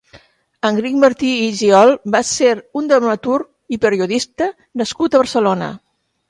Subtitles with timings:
[0.67, 4.49] Enric Martí i Giol va ser un dramaturg i periodista
[4.83, 5.71] nascut a Barcelona.